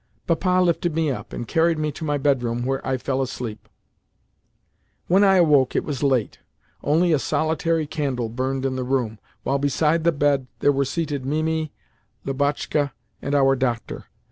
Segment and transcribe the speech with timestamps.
[0.25, 3.69] Papa lifted me up, and carried me to my bedroom, where I fell asleep.
[5.05, 6.39] When I awoke it was late.
[6.81, 11.23] Only a solitary candle burned in the room, while beside the bed there were seated
[11.23, 11.71] Mimi,
[12.25, 14.05] Lubotshka, and our doctor.